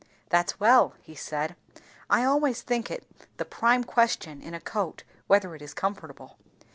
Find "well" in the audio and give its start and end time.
0.59-0.95